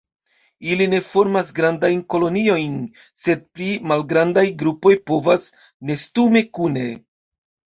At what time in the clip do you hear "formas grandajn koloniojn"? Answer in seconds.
1.07-2.79